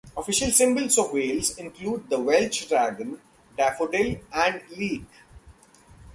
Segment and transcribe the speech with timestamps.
[0.17, 3.21] Official symbols of Wales include the Welsh Dragon,
[3.55, 5.05] daffodil and leek.